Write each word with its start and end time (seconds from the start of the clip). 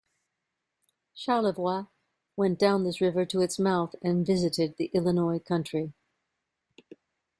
Charlevoix 1.13 1.85
went 2.35 2.57
down 2.57 2.83
this 2.85 3.01
river 3.01 3.23
to 3.27 3.41
its 3.41 3.59
mouth 3.59 3.93
and 4.01 4.25
visited 4.25 4.77
the 4.77 4.89
Illinois 4.95 5.37
Country. 5.37 5.93